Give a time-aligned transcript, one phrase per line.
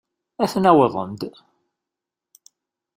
[0.43, 1.21] Aten-a wwḍen-d!